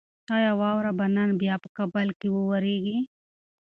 ایا 0.35 0.51
واوره 0.61 0.91
به 0.97 1.05
نن 1.15 1.29
بیا 1.41 1.55
په 1.63 1.67
کابل 1.77 2.07
کې 2.19 2.27
وورېږي؟ 2.31 2.97